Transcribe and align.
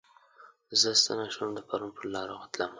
زه 0.81 0.89
ستنه 1.01 1.25
شوم 1.35 1.49
د 1.55 1.59
پرون 1.67 1.89
پرلارو 1.97 2.37
تلمه 2.51 2.69